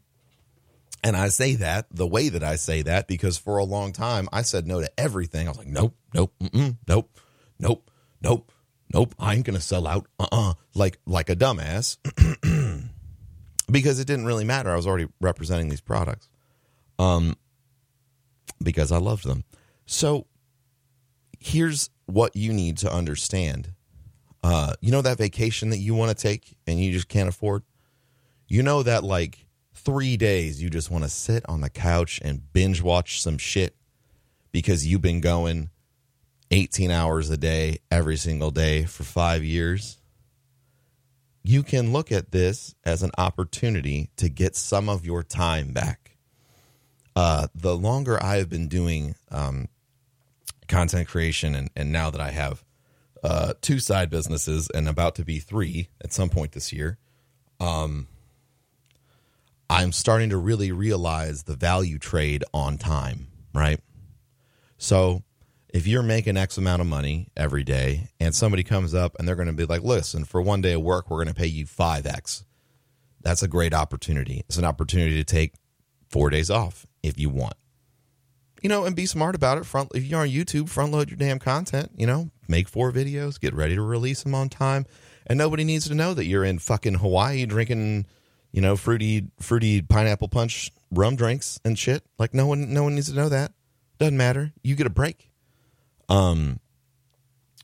and 1.02 1.16
I 1.16 1.28
say 1.28 1.56
that 1.56 1.86
the 1.90 2.06
way 2.06 2.28
that 2.28 2.44
I 2.44 2.56
say 2.56 2.82
that 2.82 3.08
because 3.08 3.36
for 3.36 3.58
a 3.58 3.64
long 3.64 3.92
time 3.92 4.28
I 4.32 4.42
said 4.42 4.66
no 4.66 4.80
to 4.80 4.90
everything. 4.98 5.46
I 5.46 5.50
was 5.50 5.58
like, 5.58 5.68
nope, 5.68 5.96
nope, 6.14 6.32
nope, 6.86 7.18
nope, 7.58 7.90
nope, 8.20 8.52
nope. 8.92 9.14
I 9.18 9.34
ain't 9.34 9.44
gonna 9.44 9.60
sell 9.60 9.86
out. 9.86 10.06
Uh 10.18 10.26
uh-uh. 10.30 10.50
uh 10.50 10.54
Like 10.74 10.98
like 11.06 11.28
a 11.28 11.36
dumbass 11.36 11.98
because 13.70 13.98
it 13.98 14.06
didn't 14.06 14.26
really 14.26 14.44
matter. 14.44 14.70
I 14.70 14.76
was 14.76 14.86
already 14.86 15.08
representing 15.20 15.68
these 15.68 15.80
products, 15.80 16.28
um, 16.98 17.36
because 18.62 18.92
I 18.92 18.98
loved 18.98 19.24
them. 19.24 19.44
So 19.86 20.26
here's 21.38 21.90
what 22.06 22.36
you 22.36 22.52
need 22.52 22.78
to 22.78 22.92
understand. 22.92 23.72
Uh, 24.44 24.74
you 24.80 24.90
know 24.90 25.02
that 25.02 25.18
vacation 25.18 25.70
that 25.70 25.78
you 25.78 25.94
want 25.94 26.16
to 26.16 26.20
take 26.20 26.56
and 26.66 26.78
you 26.80 26.92
just 26.92 27.08
can't 27.08 27.28
afford. 27.28 27.62
You 28.48 28.62
know 28.62 28.82
that 28.82 29.02
like 29.04 29.46
three 29.84 30.16
days 30.16 30.62
you 30.62 30.70
just 30.70 30.90
want 30.90 31.04
to 31.04 31.10
sit 31.10 31.44
on 31.48 31.60
the 31.60 31.70
couch 31.70 32.20
and 32.24 32.52
binge 32.52 32.82
watch 32.82 33.20
some 33.20 33.38
shit 33.38 33.76
because 34.52 34.86
you've 34.86 35.02
been 35.02 35.20
going 35.20 35.70
18 36.52 36.90
hours 36.90 37.30
a 37.30 37.36
day 37.36 37.78
every 37.90 38.16
single 38.16 38.50
day 38.50 38.84
for 38.84 39.04
five 39.04 39.42
years, 39.42 39.98
you 41.42 41.62
can 41.62 41.92
look 41.92 42.12
at 42.12 42.30
this 42.30 42.74
as 42.84 43.02
an 43.02 43.10
opportunity 43.16 44.10
to 44.16 44.28
get 44.28 44.54
some 44.54 44.88
of 44.88 45.04
your 45.04 45.22
time 45.22 45.72
back. 45.72 46.16
Uh, 47.16 47.48
the 47.54 47.76
longer 47.76 48.22
I 48.22 48.36
have 48.36 48.48
been 48.48 48.68
doing 48.68 49.14
um, 49.30 49.68
content 50.68 51.08
creation, 51.08 51.54
and, 51.54 51.70
and 51.74 51.90
now 51.90 52.10
that 52.10 52.20
I 52.20 52.30
have 52.30 52.62
uh, 53.24 53.54
two 53.60 53.78
side 53.78 54.10
businesses 54.10 54.70
and 54.74 54.88
about 54.88 55.14
to 55.16 55.24
be 55.24 55.38
three 55.38 55.88
at 56.02 56.12
some 56.12 56.28
point 56.28 56.52
this 56.52 56.72
year, 56.72 56.98
um, 57.60 58.08
I'm 59.72 59.92
starting 59.92 60.28
to 60.28 60.36
really 60.36 60.70
realize 60.70 61.44
the 61.44 61.56
value 61.56 61.98
trade 61.98 62.44
on 62.52 62.76
time, 62.76 63.28
right? 63.54 63.80
So 64.76 65.22
if 65.72 65.86
you're 65.86 66.02
making 66.02 66.36
X 66.36 66.58
amount 66.58 66.82
of 66.82 66.86
money 66.86 67.28
every 67.34 67.64
day 67.64 68.10
and 68.20 68.34
somebody 68.34 68.64
comes 68.64 68.94
up 68.94 69.16
and 69.18 69.26
they're 69.26 69.34
going 69.34 69.46
to 69.48 69.54
be 69.54 69.64
like, 69.64 69.82
listen, 69.82 70.24
for 70.24 70.42
one 70.42 70.60
day 70.60 70.74
of 70.74 70.82
work, 70.82 71.08
we're 71.08 71.24
going 71.24 71.34
to 71.34 71.40
pay 71.40 71.46
you 71.46 71.64
5X. 71.64 72.44
That's 73.22 73.42
a 73.42 73.48
great 73.48 73.72
opportunity. 73.72 74.42
It's 74.46 74.58
an 74.58 74.66
opportunity 74.66 75.16
to 75.16 75.24
take 75.24 75.54
four 76.10 76.28
days 76.28 76.50
off 76.50 76.86
if 77.02 77.18
you 77.18 77.30
want. 77.30 77.54
You 78.62 78.68
know, 78.68 78.84
and 78.84 78.94
be 78.94 79.06
smart 79.06 79.34
about 79.34 79.56
it. 79.56 79.64
Front 79.64 79.92
if 79.94 80.04
you're 80.04 80.20
on 80.20 80.28
YouTube, 80.28 80.68
front 80.68 80.92
load 80.92 81.08
your 81.08 81.16
damn 81.16 81.38
content. 81.38 81.92
You 81.96 82.06
know, 82.06 82.30
make 82.46 82.68
four 82.68 82.92
videos, 82.92 83.40
get 83.40 83.54
ready 83.54 83.74
to 83.74 83.82
release 83.82 84.22
them 84.22 84.34
on 84.34 84.50
time, 84.50 84.84
and 85.26 85.38
nobody 85.38 85.64
needs 85.64 85.88
to 85.88 85.94
know 85.94 86.12
that 86.12 86.26
you're 86.26 86.44
in 86.44 86.58
fucking 86.58 86.96
Hawaii 86.96 87.46
drinking, 87.46 88.04
you 88.52 88.60
know, 88.60 88.76
fruity 88.76 89.28
fruity 89.40 89.82
pineapple 89.82 90.28
punch 90.28 90.70
rum 90.90 91.16
drinks 91.16 91.58
and 91.64 91.78
shit. 91.78 92.04
Like 92.18 92.34
no 92.34 92.46
one 92.46 92.72
no 92.72 92.84
one 92.84 92.94
needs 92.94 93.10
to 93.10 93.16
know 93.16 93.28
that. 93.28 93.52
Doesn't 93.98 94.16
matter. 94.16 94.52
You 94.62 94.74
get 94.74 94.86
a 94.86 94.90
break. 94.90 95.30
Um, 96.08 96.60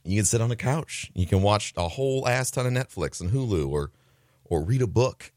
you 0.04 0.16
can 0.16 0.24
sit 0.24 0.40
on 0.40 0.50
a 0.50 0.56
couch. 0.56 1.10
You 1.14 1.26
can 1.26 1.42
watch 1.42 1.74
a 1.76 1.88
whole 1.88 2.26
ass 2.26 2.50
ton 2.50 2.66
of 2.66 2.72
Netflix 2.72 3.20
and 3.20 3.30
Hulu, 3.30 3.68
or 3.68 3.90
or 4.44 4.62
read 4.62 4.80
a 4.80 4.86
book, 4.86 5.32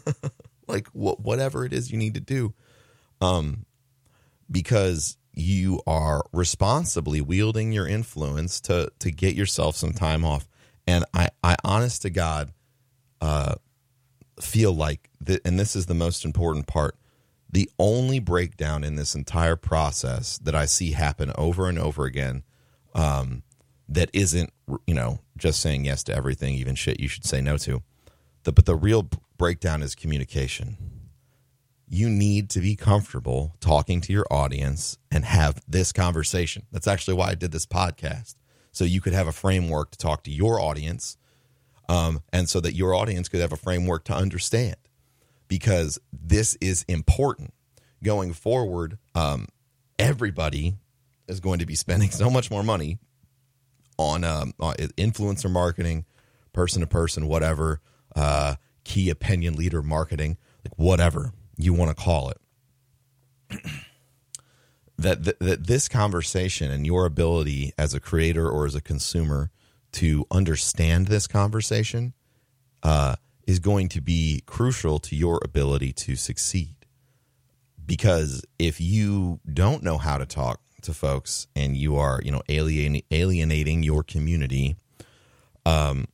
like 0.66 0.88
wh- 0.88 1.20
whatever 1.20 1.64
it 1.64 1.72
is 1.72 1.92
you 1.92 1.98
need 1.98 2.14
to 2.14 2.20
do, 2.20 2.52
um, 3.20 3.64
because 4.50 5.16
you 5.32 5.80
are 5.86 6.24
responsibly 6.32 7.20
wielding 7.20 7.72
your 7.72 7.86
influence 7.86 8.60
to 8.62 8.90
to 8.98 9.10
get 9.10 9.36
yourself 9.36 9.76
some 9.76 9.92
time 9.92 10.24
off. 10.24 10.48
And 10.86 11.04
I, 11.14 11.28
I 11.44 11.56
honest 11.62 12.02
to 12.02 12.10
God, 12.10 12.52
uh, 13.20 13.54
feel 14.42 14.72
like 14.72 15.10
that, 15.20 15.40
and 15.44 15.58
this 15.58 15.76
is 15.76 15.86
the 15.86 15.94
most 15.94 16.24
important 16.24 16.66
part. 16.66 16.96
The 17.52 17.68
only 17.78 18.20
breakdown 18.20 18.84
in 18.84 18.94
this 18.94 19.14
entire 19.14 19.56
process 19.56 20.38
that 20.38 20.54
I 20.54 20.66
see 20.66 20.92
happen 20.92 21.32
over 21.36 21.68
and 21.68 21.78
over 21.78 22.04
again, 22.04 22.44
um, 22.94 23.42
that 23.88 24.08
isn't 24.12 24.52
you 24.86 24.94
know 24.94 25.20
just 25.36 25.60
saying 25.60 25.84
yes 25.84 26.02
to 26.04 26.14
everything, 26.14 26.54
even 26.54 26.74
shit 26.74 27.00
you 27.00 27.08
should 27.08 27.24
say 27.24 27.40
no 27.40 27.56
to. 27.58 27.82
The, 28.44 28.52
but 28.52 28.66
the 28.66 28.76
real 28.76 29.08
breakdown 29.36 29.82
is 29.82 29.94
communication. 29.94 30.76
You 31.88 32.08
need 32.08 32.50
to 32.50 32.60
be 32.60 32.76
comfortable 32.76 33.56
talking 33.58 34.00
to 34.02 34.12
your 34.12 34.26
audience 34.30 34.96
and 35.10 35.24
have 35.24 35.60
this 35.66 35.92
conversation. 35.92 36.66
That's 36.70 36.86
actually 36.86 37.14
why 37.14 37.30
I 37.30 37.34
did 37.34 37.50
this 37.50 37.66
podcast. 37.66 38.36
So 38.70 38.84
you 38.84 39.00
could 39.00 39.12
have 39.12 39.26
a 39.26 39.32
framework 39.32 39.90
to 39.90 39.98
talk 39.98 40.22
to 40.24 40.30
your 40.30 40.60
audience, 40.60 41.16
um, 41.90 42.22
and 42.32 42.48
so 42.48 42.60
that 42.60 42.74
your 42.74 42.94
audience 42.94 43.28
could 43.28 43.40
have 43.40 43.52
a 43.52 43.56
framework 43.56 44.04
to 44.04 44.14
understand 44.14 44.76
because 45.48 45.98
this 46.12 46.56
is 46.60 46.84
important 46.84 47.52
going 48.00 48.32
forward. 48.32 48.96
Um, 49.16 49.48
everybody 49.98 50.76
is 51.26 51.40
going 51.40 51.58
to 51.58 51.66
be 51.66 51.74
spending 51.74 52.10
so 52.12 52.30
much 52.30 52.48
more 52.48 52.62
money 52.62 52.98
on, 53.98 54.22
um, 54.22 54.54
influencer 54.60 55.50
marketing, 55.50 56.04
person 56.52 56.80
to 56.80 56.86
person, 56.86 57.26
whatever, 57.26 57.80
uh, 58.14 58.54
key 58.84 59.10
opinion 59.10 59.54
leader 59.54 59.82
marketing, 59.82 60.38
like 60.64 60.72
whatever 60.76 61.32
you 61.56 61.74
want 61.74 61.90
to 61.90 62.00
call 62.00 62.30
it. 62.30 62.38
that, 64.96 65.24
that 65.24 65.40
that 65.40 65.66
this 65.66 65.88
conversation 65.88 66.70
and 66.70 66.86
your 66.86 67.04
ability 67.04 67.72
as 67.76 67.94
a 67.94 68.00
creator 68.00 68.48
or 68.48 68.64
as 68.64 68.76
a 68.76 68.80
consumer 68.80 69.50
to 69.92 70.26
understand 70.30 71.08
this 71.08 71.26
conversation 71.26 72.14
uh, 72.82 73.16
is 73.46 73.58
going 73.58 73.88
to 73.90 74.00
be 74.00 74.42
crucial 74.46 74.98
to 75.00 75.16
your 75.16 75.40
ability 75.44 75.92
to 75.92 76.16
succeed. 76.16 76.74
Because 77.84 78.44
if 78.58 78.80
you 78.80 79.40
don't 79.52 79.82
know 79.82 79.98
how 79.98 80.18
to 80.18 80.26
talk 80.26 80.60
to 80.82 80.94
folks 80.94 81.48
and 81.56 81.76
you 81.76 81.96
are, 81.96 82.20
you 82.24 82.30
know, 82.30 82.42
alienating, 82.48 83.02
alienating 83.10 83.82
your 83.82 84.02
community, 84.02 84.76
um, 85.66 86.06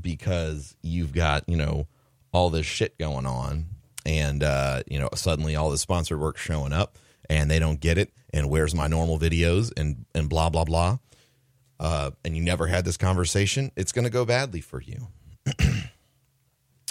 because 0.00 0.76
you've 0.82 1.12
got, 1.12 1.46
you 1.48 1.56
know, 1.56 1.86
all 2.32 2.50
this 2.50 2.66
shit 2.66 2.98
going 2.98 3.26
on 3.26 3.66
and, 4.06 4.42
uh, 4.42 4.82
you 4.86 4.98
know, 4.98 5.08
suddenly 5.14 5.56
all 5.56 5.70
the 5.70 5.78
sponsored 5.78 6.18
work 6.18 6.38
showing 6.38 6.72
up 6.72 6.98
and 7.28 7.50
they 7.50 7.58
don't 7.58 7.80
get 7.80 7.98
it. 7.98 8.10
And 8.32 8.48
where's 8.48 8.74
my 8.74 8.86
normal 8.86 9.18
videos 9.18 9.72
and, 9.76 10.04
and 10.14 10.28
blah, 10.28 10.50
blah, 10.50 10.64
blah. 10.64 10.98
Uh, 11.80 12.10
and 12.24 12.36
you 12.36 12.42
never 12.42 12.66
had 12.66 12.84
this 12.84 12.96
conversation, 12.96 13.70
it's 13.76 13.92
going 13.92 14.04
to 14.04 14.10
go 14.10 14.24
badly 14.24 14.60
for 14.60 14.82
you. 14.82 15.08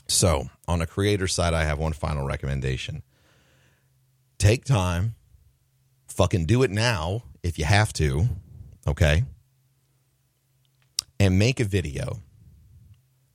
so, 0.08 0.50
on 0.68 0.82
a 0.82 0.88
creator 0.88 1.28
side, 1.28 1.54
I 1.54 1.64
have 1.64 1.78
one 1.78 1.94
final 1.94 2.26
recommendation 2.26 3.04
take 4.38 4.66
time, 4.66 5.16
fucking 6.08 6.46
do 6.46 6.64
it 6.64 6.72
now 6.72 7.24
if 7.44 7.58
you 7.58 7.66
have 7.66 7.94
to, 7.94 8.28
okay? 8.88 9.24
And 11.20 11.40
make 11.40 11.60
a 11.60 11.64
video. 11.64 12.22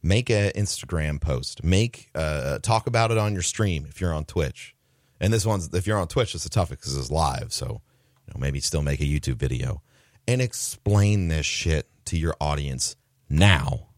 Make 0.02 0.30
an 0.30 0.50
Instagram 0.56 1.20
post. 1.20 1.62
Make 1.62 2.10
uh, 2.14 2.58
talk 2.58 2.86
about 2.86 3.10
it 3.10 3.18
on 3.18 3.32
your 3.34 3.42
stream 3.42 3.86
if 3.88 4.00
you're 4.00 4.14
on 4.14 4.24
Twitch. 4.24 4.74
And 5.20 5.32
this 5.32 5.46
one's 5.46 5.72
if 5.72 5.86
you're 5.86 5.98
on 5.98 6.08
Twitch, 6.08 6.34
it's 6.34 6.44
a 6.44 6.50
tough 6.50 6.70
because 6.70 6.96
it's 6.96 7.10
live. 7.10 7.52
So, 7.52 7.82
you 8.26 8.34
know, 8.34 8.40
maybe 8.40 8.58
still 8.58 8.82
make 8.82 9.00
a 9.00 9.04
YouTube 9.04 9.36
video 9.36 9.80
and 10.26 10.40
explain 10.40 11.28
this 11.28 11.46
shit 11.46 11.88
to 12.06 12.18
your 12.18 12.34
audience 12.40 12.96
now 13.28 13.88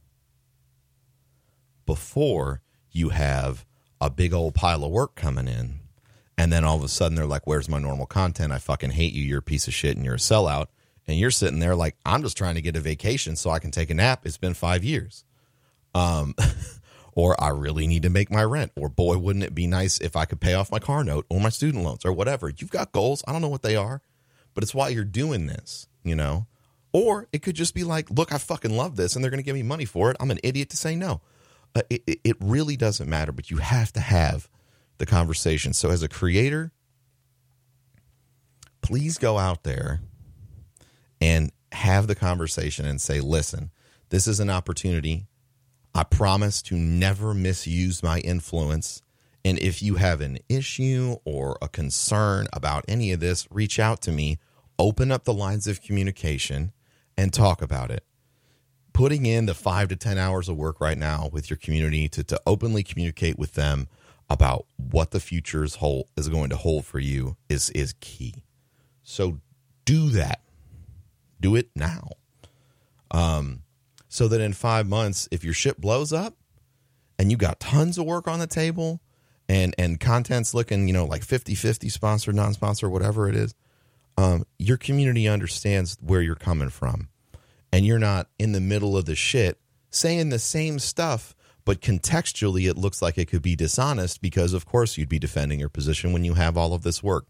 before 1.87 2.61
you 2.91 3.11
have 3.11 3.65
a 4.01 4.11
big 4.11 4.33
old 4.33 4.55
pile 4.55 4.85
of 4.85 4.91
work 4.91 5.15
coming 5.15 5.49
in. 5.49 5.81
And 6.37 6.53
then 6.53 6.65
all 6.65 6.77
of 6.77 6.83
a 6.83 6.89
sudden 6.89 7.15
they're 7.15 7.27
like, 7.27 7.47
Where's 7.47 7.69
my 7.69 7.79
normal 7.79 8.07
content? 8.07 8.53
I 8.53 8.59
fucking 8.59 8.91
hate 8.91 9.13
you. 9.13 9.23
You're 9.23 9.39
a 9.39 9.43
piece 9.43 9.69
of 9.69 9.75
shit 9.75 9.97
and 9.97 10.05
you're 10.05 10.15
a 10.15 10.19
sellout. 10.19 10.67
And 11.07 11.19
you're 11.19 11.31
sitting 11.31 11.59
there 11.59 11.77
like, 11.77 11.97
I'm 12.07 12.23
just 12.23 12.37
trying 12.37 12.55
to 12.55 12.63
get 12.63 12.77
a 12.77 12.81
vacation 12.81 13.37
so 13.37 13.51
I 13.51 13.59
can 13.59 13.71
take 13.71 13.91
a 13.91 13.95
nap. 13.95 14.25
It's 14.25 14.39
been 14.39 14.55
five 14.55 14.83
years. 14.83 15.25
Um, 15.95 16.35
or 17.13 17.41
I 17.43 17.49
really 17.49 17.87
need 17.87 18.03
to 18.03 18.11
make 18.11 18.31
my 18.31 18.43
rent. 18.43 18.73
Or 18.75 18.89
boy, 18.89 19.19
wouldn't 19.19 19.45
it 19.45 19.55
be 19.55 19.67
nice 19.67 20.01
if 20.01 20.17
I 20.17 20.25
could 20.25 20.41
pay 20.41 20.55
off 20.55 20.73
my 20.73 20.79
car 20.79 21.05
note 21.05 21.27
or 21.29 21.41
my 21.41 21.51
student 21.51 21.85
loans 21.85 22.05
or 22.05 22.13
whatever. 22.13 22.49
You've 22.49 22.71
got 22.71 22.93
goals. 22.93 23.23
I 23.29 23.33
don't 23.33 23.43
know 23.43 23.49
what 23.49 23.63
they 23.63 23.77
are, 23.77 24.01
but 24.55 24.63
it's 24.63 24.75
why 24.75 24.89
you're 24.89 25.05
doing 25.05 25.47
this, 25.47 25.89
you 26.03 26.15
know? 26.15 26.47
Or 26.93 27.29
it 27.33 27.43
could 27.43 27.57
just 27.57 27.75
be 27.75 27.85
like, 27.85 28.09
look, 28.11 28.33
I 28.33 28.39
fucking 28.39 28.77
love 28.77 28.97
this 28.97 29.15
and 29.15 29.25
they're 29.25 29.31
going 29.31 29.43
to 29.43 29.45
give 29.45 29.57
me 29.57 29.63
money 29.63 29.85
for 29.85 30.11
it. 30.11 30.17
I'm 30.21 30.31
an 30.31 30.39
idiot 30.43 30.71
to 30.71 30.77
say 30.77 30.95
no. 30.95 31.21
Uh, 31.75 31.83
it, 31.91 32.21
it 32.23 32.37
really 32.41 32.77
doesn't 32.77 33.11
matter, 33.11 33.33
but 33.33 33.51
you 33.51 33.57
have 33.57 33.93
to 33.95 34.01
have 34.01 34.49
the 34.99 35.07
conversation. 35.07 35.73
So, 35.73 35.91
as 35.91 36.05
a 36.05 36.09
creator, 36.09 36.73
please 38.81 39.19
go 39.19 39.39
out 39.39 39.65
there 39.65 40.01
and 41.21 41.51
have 41.73 42.07
the 42.07 42.15
conversation 42.15 42.87
and 42.87 43.01
say, 43.01 43.21
listen, 43.21 43.71
this 44.11 44.29
is 44.29 44.39
an 44.39 44.51
opportunity. 44.51 45.27
I 45.95 46.05
promise 46.05 46.63
to 46.63 46.77
never 46.77 47.35
misuse 47.35 48.03
my 48.03 48.21
influence. 48.21 49.03
And 49.45 49.59
if 49.59 49.83
you 49.83 49.97
have 49.97 50.21
an 50.21 50.39
issue 50.49 51.17
or 51.25 51.59
a 51.61 51.69
concern 51.69 52.47
about 52.53 52.85
any 52.89 53.13
of 53.13 53.21
this, 53.21 53.49
reach 53.51 53.79
out 53.79 54.01
to 54.03 54.13
me. 54.13 54.39
Open 54.79 55.13
up 55.13 55.25
the 55.25 55.35
lines 55.35 55.67
of 55.67 55.83
communication 55.83 56.73
and 57.17 57.33
talk 57.33 57.63
about 57.63 57.91
it. 57.91 58.05
Putting 58.93 59.27
in 59.27 59.47
the 59.47 59.55
five 59.55 59.89
to 59.89 59.97
10 59.97 60.19
hours 60.19 60.49
of 60.49 60.57
work 60.57 60.81
right 60.81 60.99
now 60.99 61.29
with 61.33 61.51
your 61.51 61.57
community 61.57 62.09
to, 62.09 62.23
to 62.25 62.41
openly 62.47 62.83
communicate 62.83 63.39
with 63.39 63.55
them 63.55 63.89
about 64.29 64.67
what 64.77 65.11
the 65.11 65.21
future 65.21 65.65
is, 65.65 65.77
hold, 65.77 66.09
is 66.17 66.29
going 66.29 66.51
to 66.51 66.57
hold 66.57 66.85
for 66.85 66.99
you 66.99 67.37
is, 67.49 67.71
is 67.71 67.95
key. 68.01 68.45
So 69.03 69.41
do 69.85 70.11
that. 70.11 70.41
Do 71.41 71.57
it 71.57 71.71
now. 71.75 72.11
Um, 73.11 73.63
so 74.09 74.29
that 74.29 74.41
in 74.41 74.53
five 74.53 74.87
months, 74.89 75.29
if 75.31 75.45
your 75.45 75.55
ship 75.55 75.79
blows 75.79 76.13
up 76.13 76.37
and 77.19 77.31
you 77.31 77.37
got 77.37 77.61
tons 77.61 77.99
of 77.99 78.07
work 78.07 78.27
on 78.27 78.39
the 78.39 78.47
table 78.47 79.01
and, 79.49 79.75
and 79.77 80.01
content's 80.01 80.55
looking, 80.55 80.87
you 80.87 80.95
know, 80.95 81.05
like 81.05 81.23
50 81.23 81.55
50 81.55 81.89
sponsored, 81.89 82.35
non 82.35 82.55
sponsored, 82.55 82.91
whatever 82.91 83.29
it 83.29 83.37
is, 83.37 83.55
um, 84.17 84.45
your 84.59 84.77
community 84.77 85.29
understands 85.29 85.97
where 86.01 86.23
you're 86.23 86.35
coming 86.35 86.71
from 86.71 87.09
and 87.73 87.85
you're 87.85 87.99
not 87.99 88.29
in 88.39 88.53
the 88.53 88.61
middle 88.61 88.97
of 88.97 89.05
the 89.05 89.15
shit 89.15 89.59
saying 89.91 90.29
the 90.29 90.39
same 90.39 90.79
stuff 90.79 91.35
but 91.65 91.81
contextually 91.81 92.69
it 92.69 92.77
looks 92.77 93.01
like 93.01 93.17
it 93.19 93.29
could 93.29 93.43
be 93.43 93.57
dishonest 93.57 94.21
because 94.21 94.53
of 94.53 94.67
course 94.67 94.99
you'd 94.99 95.09
be 95.09 95.19
defending 95.19 95.59
your 95.59 95.69
position 95.69 96.13
when 96.13 96.25
you 96.25 96.35
have 96.35 96.57
all 96.57 96.75
of 96.75 96.83
this 96.83 97.03
work. 97.03 97.27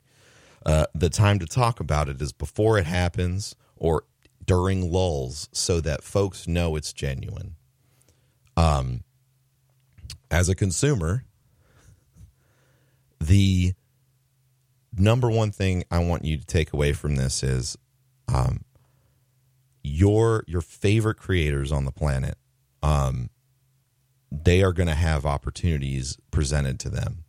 Uh, 0.66 0.86
the 0.94 1.10
time 1.10 1.38
to 1.38 1.46
talk 1.46 1.78
about 1.78 2.08
it 2.08 2.20
is 2.20 2.32
before 2.32 2.78
it 2.78 2.86
happens 2.86 3.54
or 3.76 4.04
during 4.44 4.90
lulls 4.90 5.48
so 5.52 5.80
that 5.80 6.02
folks 6.02 6.48
know 6.48 6.74
it's 6.74 6.92
genuine. 6.92 7.54
Um, 8.56 9.04
as 10.30 10.48
a 10.48 10.54
consumer 10.54 11.24
the 13.20 13.74
number 14.96 15.30
one 15.30 15.50
thing 15.50 15.84
I 15.90 15.98
want 15.98 16.24
you 16.24 16.36
to 16.36 16.46
take 16.46 16.72
away 16.72 16.92
from 16.92 17.16
this 17.16 17.42
is 17.42 17.76
um, 18.28 18.64
your 19.82 20.44
your 20.46 20.60
favorite 20.60 21.16
creators 21.16 21.72
on 21.72 21.84
the 21.84 21.92
planet. 21.92 22.36
Um, 22.82 23.30
they 24.30 24.62
are 24.62 24.72
going 24.72 24.88
to 24.88 24.94
have 24.94 25.24
opportunities 25.24 26.18
presented 26.30 26.80
to 26.80 26.90
them, 26.90 27.24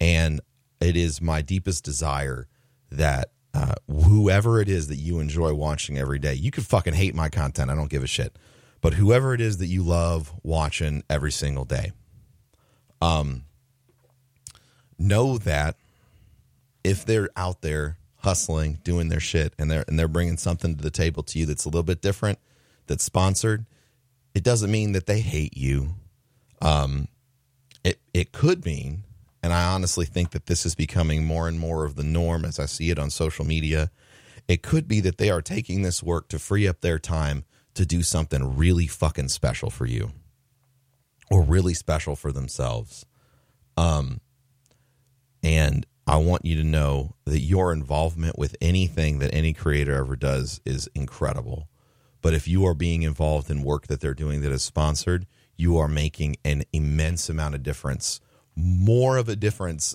And 0.00 0.40
it 0.80 0.96
is 0.96 1.20
my 1.20 1.42
deepest 1.42 1.84
desire 1.84 2.48
that 2.90 3.32
uh, 3.52 3.74
whoever 3.88 4.60
it 4.60 4.68
is 4.68 4.88
that 4.88 4.96
you 4.96 5.18
enjoy 5.18 5.52
watching 5.52 5.98
every 5.98 6.18
day, 6.18 6.34
you 6.34 6.50
could 6.50 6.66
fucking 6.66 6.94
hate 6.94 7.14
my 7.14 7.28
content. 7.28 7.70
I 7.70 7.74
don't 7.74 7.90
give 7.90 8.02
a 8.02 8.06
shit. 8.08 8.36
But 8.80 8.94
whoever 8.94 9.34
it 9.34 9.40
is 9.40 9.58
that 9.58 9.66
you 9.66 9.82
love 9.82 10.32
watching 10.42 11.02
every 11.10 11.32
single 11.32 11.66
day, 11.66 11.92
um, 13.02 13.44
know 14.98 15.36
that 15.38 15.76
if 16.84 17.04
they're 17.04 17.30
out 17.36 17.62
there 17.62 17.98
hustling, 18.16 18.78
doing 18.84 19.08
their 19.08 19.20
shit, 19.20 19.54
and 19.58 19.70
they're 19.70 19.84
and 19.88 19.98
they're 19.98 20.08
bringing 20.08 20.36
something 20.36 20.76
to 20.76 20.82
the 20.82 20.90
table 20.90 21.22
to 21.22 21.38
you 21.38 21.46
that's 21.46 21.64
a 21.64 21.68
little 21.68 21.82
bit 21.82 22.02
different, 22.02 22.38
that's 22.86 23.04
sponsored, 23.04 23.66
it 24.34 24.42
doesn't 24.42 24.70
mean 24.70 24.92
that 24.92 25.06
they 25.06 25.20
hate 25.20 25.56
you. 25.56 25.94
Um, 26.60 27.08
it 27.84 28.00
it 28.12 28.32
could 28.32 28.64
mean, 28.64 29.04
and 29.42 29.52
I 29.52 29.72
honestly 29.72 30.06
think 30.06 30.30
that 30.32 30.46
this 30.46 30.66
is 30.66 30.74
becoming 30.74 31.24
more 31.24 31.48
and 31.48 31.58
more 31.58 31.84
of 31.84 31.96
the 31.96 32.04
norm 32.04 32.44
as 32.44 32.58
I 32.58 32.66
see 32.66 32.90
it 32.90 32.98
on 32.98 33.10
social 33.10 33.44
media. 33.44 33.90
It 34.48 34.62
could 34.62 34.88
be 34.88 35.00
that 35.00 35.18
they 35.18 35.30
are 35.30 35.42
taking 35.42 35.82
this 35.82 36.02
work 36.02 36.28
to 36.28 36.38
free 36.38 36.66
up 36.66 36.80
their 36.80 36.98
time 36.98 37.44
to 37.74 37.86
do 37.86 38.02
something 38.02 38.56
really 38.56 38.86
fucking 38.86 39.28
special 39.28 39.70
for 39.70 39.86
you, 39.86 40.10
or 41.30 41.42
really 41.42 41.74
special 41.74 42.16
for 42.16 42.32
themselves. 42.32 43.06
Um, 43.76 44.20
and 45.42 45.86
I 46.10 46.16
want 46.16 46.44
you 46.44 46.56
to 46.56 46.64
know 46.64 47.14
that 47.24 47.38
your 47.38 47.72
involvement 47.72 48.36
with 48.36 48.56
anything 48.60 49.20
that 49.20 49.32
any 49.32 49.52
creator 49.52 49.94
ever 49.94 50.16
does 50.16 50.60
is 50.66 50.90
incredible. 50.92 51.68
But 52.20 52.34
if 52.34 52.48
you 52.48 52.66
are 52.66 52.74
being 52.74 53.02
involved 53.02 53.48
in 53.48 53.62
work 53.62 53.86
that 53.86 54.00
they're 54.00 54.12
doing 54.12 54.40
that 54.40 54.50
is 54.50 54.64
sponsored, 54.64 55.24
you 55.56 55.78
are 55.78 55.86
making 55.86 56.34
an 56.44 56.64
immense 56.72 57.28
amount 57.28 57.54
of 57.54 57.62
difference, 57.62 58.20
more 58.56 59.18
of 59.18 59.28
a 59.28 59.36
difference 59.36 59.94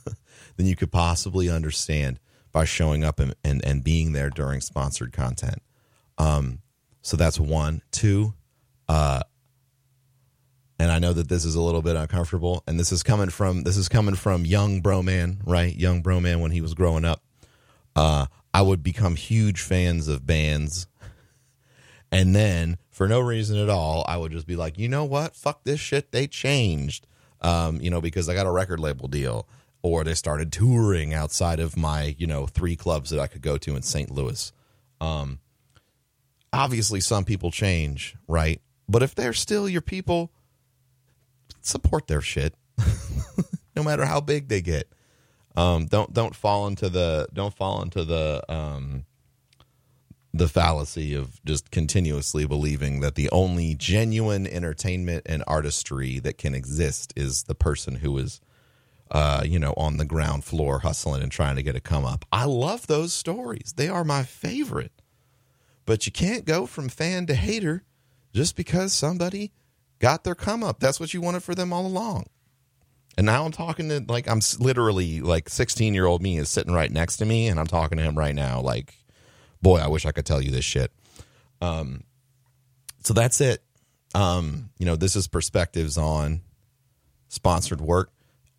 than 0.56 0.64
you 0.64 0.76
could 0.76 0.90
possibly 0.90 1.50
understand 1.50 2.20
by 2.52 2.64
showing 2.64 3.04
up 3.04 3.20
and, 3.20 3.34
and, 3.44 3.62
and 3.62 3.84
being 3.84 4.12
there 4.12 4.30
during 4.30 4.62
sponsored 4.62 5.12
content. 5.12 5.60
Um, 6.16 6.60
so 7.02 7.18
that's 7.18 7.38
one. 7.38 7.82
Two, 7.90 8.32
uh, 8.88 9.24
and 10.80 10.90
I 10.90 10.98
know 10.98 11.12
that 11.12 11.28
this 11.28 11.44
is 11.44 11.56
a 11.56 11.60
little 11.60 11.82
bit 11.82 11.94
uncomfortable, 11.94 12.64
and 12.66 12.80
this 12.80 12.90
is 12.90 13.02
coming 13.02 13.28
from 13.28 13.64
this 13.64 13.76
is 13.76 13.86
coming 13.86 14.14
from 14.14 14.46
young 14.46 14.80
bro 14.80 15.02
man, 15.02 15.42
right? 15.44 15.76
Young 15.76 16.00
bro 16.00 16.20
man 16.20 16.40
when 16.40 16.52
he 16.52 16.62
was 16.62 16.72
growing 16.72 17.04
up. 17.04 17.22
Uh, 17.94 18.26
I 18.54 18.62
would 18.62 18.82
become 18.82 19.14
huge 19.14 19.60
fans 19.60 20.08
of 20.08 20.26
bands, 20.26 20.86
and 22.10 22.34
then 22.34 22.78
for 22.90 23.06
no 23.06 23.20
reason 23.20 23.58
at 23.58 23.68
all, 23.68 24.06
I 24.08 24.16
would 24.16 24.32
just 24.32 24.46
be 24.46 24.56
like, 24.56 24.78
you 24.78 24.88
know 24.88 25.04
what? 25.04 25.36
Fuck 25.36 25.64
this 25.64 25.80
shit. 25.80 26.12
They 26.12 26.26
changed, 26.26 27.06
um, 27.42 27.78
you 27.82 27.90
know, 27.90 28.00
because 28.00 28.30
I 28.30 28.34
got 28.34 28.46
a 28.46 28.50
record 28.50 28.80
label 28.80 29.06
deal, 29.06 29.46
or 29.82 30.02
they 30.02 30.14
started 30.14 30.50
touring 30.50 31.12
outside 31.12 31.60
of 31.60 31.76
my, 31.76 32.14
you 32.16 32.26
know, 32.26 32.46
three 32.46 32.74
clubs 32.74 33.10
that 33.10 33.20
I 33.20 33.26
could 33.26 33.42
go 33.42 33.58
to 33.58 33.76
in 33.76 33.82
St. 33.82 34.10
Louis. 34.10 34.50
Um, 34.98 35.40
obviously, 36.54 37.00
some 37.00 37.26
people 37.26 37.50
change, 37.50 38.16
right? 38.26 38.62
But 38.88 39.02
if 39.02 39.14
they're 39.14 39.34
still 39.34 39.68
your 39.68 39.82
people 39.82 40.32
support 41.70 42.06
their 42.06 42.20
shit, 42.20 42.54
no 43.76 43.82
matter 43.82 44.04
how 44.04 44.20
big 44.20 44.48
they 44.48 44.60
get. 44.60 44.88
Um, 45.56 45.86
don't 45.86 46.12
don't 46.12 46.34
fall 46.34 46.66
into 46.66 46.88
the 46.88 47.28
don't 47.32 47.54
fall 47.54 47.82
into 47.82 48.04
the 48.04 48.42
um, 48.48 49.04
the 50.32 50.48
fallacy 50.48 51.14
of 51.14 51.42
just 51.44 51.70
continuously 51.70 52.46
believing 52.46 53.00
that 53.00 53.16
the 53.16 53.28
only 53.30 53.74
genuine 53.74 54.46
entertainment 54.46 55.26
and 55.26 55.42
artistry 55.46 56.18
that 56.20 56.38
can 56.38 56.54
exist 56.54 57.12
is 57.16 57.44
the 57.44 57.54
person 57.54 57.96
who 57.96 58.16
is 58.18 58.40
uh, 59.10 59.42
you 59.44 59.58
know 59.58 59.74
on 59.76 59.96
the 59.96 60.04
ground 60.04 60.44
floor 60.44 60.80
hustling 60.80 61.22
and 61.22 61.32
trying 61.32 61.56
to 61.56 61.62
get 61.62 61.74
a 61.74 61.80
come 61.80 62.04
up. 62.04 62.24
I 62.30 62.44
love 62.44 62.86
those 62.86 63.12
stories. 63.12 63.74
They 63.76 63.88
are 63.88 64.04
my 64.04 64.22
favorite. 64.22 64.92
But 65.84 66.06
you 66.06 66.12
can't 66.12 66.44
go 66.44 66.66
from 66.66 66.88
fan 66.88 67.26
to 67.26 67.34
hater 67.34 67.82
just 68.32 68.54
because 68.54 68.92
somebody 68.92 69.52
got 70.00 70.24
their 70.24 70.34
come 70.34 70.64
up. 70.64 70.80
That's 70.80 70.98
what 70.98 71.14
you 71.14 71.20
wanted 71.20 71.44
for 71.44 71.54
them 71.54 71.72
all 71.72 71.86
along. 71.86 72.26
And 73.16 73.26
now 73.26 73.44
I'm 73.44 73.52
talking 73.52 73.88
to 73.90 74.04
like 74.08 74.28
I'm 74.28 74.40
literally 74.58 75.20
like 75.20 75.48
16 75.48 75.94
year 75.94 76.06
old 76.06 76.22
me 76.22 76.38
is 76.38 76.48
sitting 76.48 76.72
right 76.72 76.90
next 76.90 77.18
to 77.18 77.24
me, 77.24 77.48
and 77.48 77.60
I'm 77.60 77.66
talking 77.66 77.98
to 77.98 78.04
him 78.04 78.16
right 78.16 78.34
now. 78.34 78.60
Like, 78.60 78.94
boy, 79.60 79.78
I 79.78 79.88
wish 79.88 80.06
I 80.06 80.12
could 80.12 80.26
tell 80.26 80.40
you 80.40 80.50
this 80.50 80.64
shit. 80.64 80.90
Um, 81.60 82.04
so 83.04 83.12
that's 83.14 83.40
it. 83.40 83.62
Um, 84.14 84.70
you 84.78 84.86
know, 84.86 84.96
this 84.96 85.16
is 85.16 85.28
perspectives 85.28 85.96
on 85.98 86.40
sponsored 87.28 87.80
work 87.80 88.10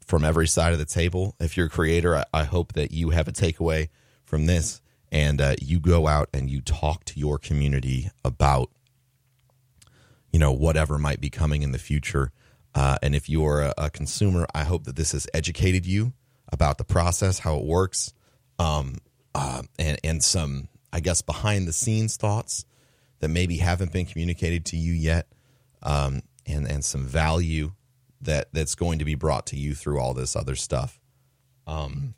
from 0.05 0.23
every 0.23 0.47
side 0.47 0.73
of 0.73 0.79
the 0.79 0.85
table. 0.85 1.35
If 1.39 1.57
you're 1.57 1.67
a 1.67 1.69
creator, 1.69 2.17
I, 2.17 2.25
I 2.33 2.43
hope 2.43 2.73
that 2.73 2.91
you 2.91 3.09
have 3.09 3.27
a 3.27 3.31
takeaway 3.31 3.89
from 4.25 4.45
this, 4.45 4.81
and 5.11 5.41
uh, 5.41 5.55
you 5.61 5.79
go 5.79 6.07
out 6.07 6.29
and 6.33 6.49
you 6.49 6.61
talk 6.61 7.03
to 7.05 7.19
your 7.19 7.37
community 7.37 8.09
about 8.23 8.69
you 10.31 10.39
know 10.39 10.51
whatever 10.51 10.97
might 10.97 11.21
be 11.21 11.29
coming 11.29 11.61
in 11.63 11.71
the 11.71 11.79
future. 11.79 12.31
Uh, 12.73 12.97
and 13.01 13.15
if 13.15 13.27
you're 13.27 13.61
a, 13.61 13.73
a, 13.77 13.89
consumer, 13.89 14.47
I 14.55 14.63
hope 14.63 14.85
that 14.85 14.95
this 14.95 15.11
has 15.11 15.27
educated 15.33 15.85
you 15.85 16.13
about 16.53 16.77
the 16.77 16.85
process, 16.85 17.39
how 17.39 17.57
it 17.57 17.65
works, 17.65 18.13
um, 18.59 18.95
uh, 19.35 19.63
and 19.77 19.99
and 20.03 20.23
some 20.23 20.69
I 20.93 20.99
guess 20.99 21.21
behind 21.21 21.67
the 21.67 21.73
scenes 21.73 22.17
thoughts 22.17 22.65
that 23.19 23.29
maybe 23.29 23.57
haven't 23.57 23.91
been 23.91 24.05
communicated 24.05 24.65
to 24.67 24.77
you 24.77 24.93
yet, 24.93 25.27
um, 25.83 26.21
and 26.45 26.67
and 26.67 26.83
some 26.83 27.05
value 27.05 27.73
that 28.21 28.47
that's 28.53 28.75
going 28.75 28.99
to 28.99 29.05
be 29.05 29.15
brought 29.15 29.47
to 29.47 29.57
you 29.57 29.75
through 29.75 29.99
all 29.99 30.13
this 30.13 30.35
other 30.35 30.55
stuff. 30.55 30.99
Um, 31.67 32.13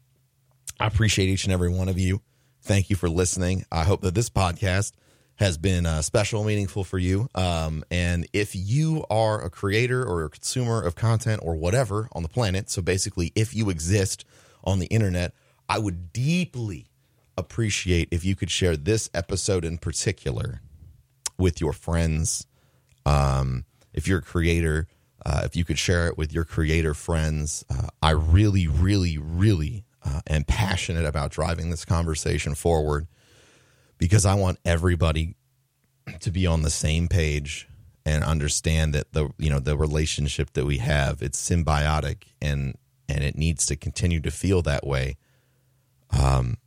I 0.80 0.88
appreciate 0.88 1.28
each 1.28 1.46
and 1.46 1.54
every 1.54 1.70
one 1.70 1.90
of 1.90 1.98
you. 1.98 2.22
Thank 2.62 2.90
you 2.90 2.96
for 2.96 3.10
listening. 3.10 3.66
I 3.72 3.84
hope 3.84 4.02
that 4.02 4.16
this 4.16 4.30
podcast 4.30 4.94
has 5.38 5.58
been 5.58 5.86
uh, 5.86 6.02
special, 6.02 6.44
meaningful 6.44 6.84
for 6.84 7.00
you. 7.00 7.28
Um, 7.34 7.84
and 7.90 8.28
if 8.34 8.56
you 8.56 9.06
are 9.10 9.44
a 9.44 9.50
creator 9.50 10.04
or 10.04 10.24
a 10.26 10.30
consumer 10.30 10.82
of 10.82 10.96
content 10.96 11.42
or 11.44 11.56
whatever 11.56 12.08
on 12.12 12.24
the 12.24 12.30
planet, 12.30 12.70
so 12.70 12.82
basically, 12.82 13.32
if 13.36 13.56
you 13.56 13.70
exist 13.70 14.26
on 14.64 14.80
the 14.80 14.86
internet, 14.88 15.34
I 15.68 15.80
would 15.80 16.14
deeply 16.14 16.88
appreciate 17.38 18.10
if 18.12 18.24
you 18.24 18.36
could 18.36 18.52
share 18.52 18.78
this 18.78 19.10
episode 19.14 19.66
in 19.66 19.78
particular 19.78 20.62
with 21.38 21.60
your 21.60 21.74
friends. 21.74 22.46
Um, 23.06 23.66
if 23.94 24.08
you're 24.08 24.20
a 24.20 24.24
creator, 24.24 24.88
uh, 25.26 25.42
if 25.44 25.56
you 25.56 25.66
could 25.66 25.80
share 25.80 26.08
it 26.08 26.18
with 26.18 26.32
your 26.32 26.44
creator 26.44 26.94
friends, 26.94 27.66
uh, 27.70 27.88
I 28.02 28.12
really, 28.12 28.68
really, 28.68 29.18
really 29.18 29.84
uh, 30.06 30.22
am 30.30 30.44
passionate 30.44 31.06
about 31.06 31.32
driving 31.32 31.70
this 31.70 31.86
conversation 31.86 32.56
forward 32.56 33.08
because 33.98 34.26
I 34.26 34.34
want 34.34 34.60
everybody 34.66 35.36
to 36.20 36.32
be 36.32 36.46
on 36.46 36.62
the 36.62 36.70
same 36.70 37.08
page 37.08 37.68
and 38.06 38.24
understand 38.24 38.94
that 38.94 39.14
the 39.14 39.30
you 39.38 39.50
know 39.50 39.60
the 39.60 39.78
relationship 39.78 40.52
that 40.54 40.66
we 40.66 40.80
have 40.80 41.22
it's 41.22 41.50
symbiotic 41.50 42.24
and 42.42 42.76
and 43.08 43.24
it 43.24 43.38
needs 43.38 43.66
to 43.66 43.76
continue 43.76 44.20
to 44.22 44.32
feel 44.32 44.62
that 44.62 44.86
way. 44.86 45.18
Um 46.12 46.58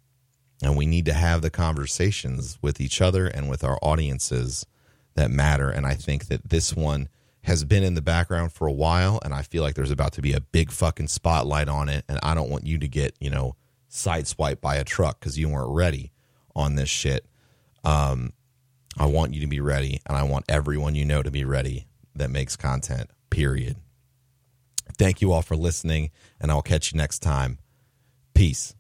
and 0.63 0.77
we 0.77 0.87
need 0.87 1.05
to 1.05 1.13
have 1.13 1.43
the 1.43 1.51
conversations 1.51 2.59
with 2.63 2.81
each 2.81 3.03
other 3.03 3.27
and 3.27 3.51
with 3.51 3.63
our 3.63 3.79
audiences 3.83 4.65
that 5.15 5.31
matter. 5.31 5.71
And 5.71 5.87
i 5.87 5.95
think 5.95 6.27
that 6.29 6.49
this 6.49 6.75
one 6.75 7.09
has 7.43 7.65
been 7.65 7.83
in 7.83 7.95
the 7.95 8.03
background 8.03 8.53
for 8.53 8.67
a 8.67 8.73
while 8.73 9.21
and 9.25 9.33
i 9.33 9.43
feel 9.43 9.63
like 9.63 9.75
there's 9.77 9.91
about 9.91 10.13
to 10.15 10.23
be 10.23 10.33
a 10.33 10.41
big 10.41 10.71
fucking 10.71 11.09
spotlight 11.09 11.69
on 11.69 11.89
it. 11.89 12.05
And 12.09 12.19
i 12.23 12.35
don't 12.35 12.51
want 12.51 12.67
you 12.67 12.79
to 12.79 12.89
get 12.89 13.15
you 13.21 13.31
know 13.31 13.57
sideswiped 13.91 14.61
by 14.61 14.77
a 14.77 14.85
truck 14.85 15.21
because 15.21 15.39
you 15.39 15.49
weren't 15.49 15.71
ready 15.71 16.13
on 16.57 16.75
this 16.75 16.89
shit. 16.89 17.25
Um, 17.85 18.33
I 18.99 19.07
want 19.07 19.35
you 19.35 19.41
to 19.43 19.47
be 19.47 19.61
ready, 19.61 20.01
and 20.07 20.17
I 20.17 20.23
want 20.25 20.47
everyone 20.49 20.95
you 20.95 21.05
know 21.05 21.23
to 21.23 21.31
be 21.31 21.45
ready 21.45 21.87
that 22.15 22.31
makes 22.31 22.57
content, 22.57 23.11
period. 23.31 23.77
Thank 24.99 25.21
you 25.21 25.33
all 25.33 25.43
for 25.43 25.57
listening, 25.57 26.11
and 26.41 26.51
I'll 26.51 26.63
catch 26.63 26.93
you 26.93 26.97
next 26.97 27.19
time. 27.19 27.59
Peace. 28.35 28.76